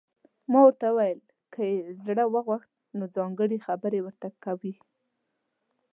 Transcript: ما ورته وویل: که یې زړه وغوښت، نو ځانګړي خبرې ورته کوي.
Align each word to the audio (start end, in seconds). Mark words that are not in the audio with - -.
ما 0.51 0.59
ورته 0.65 0.87
وویل: 0.89 1.19
که 1.53 1.61
یې 1.71 1.77
زړه 2.05 2.23
وغوښت، 2.33 2.71
نو 2.97 3.03
ځانګړي 3.15 3.57
خبرې 3.67 3.99
ورته 4.03 4.27
کوي. 4.43 4.73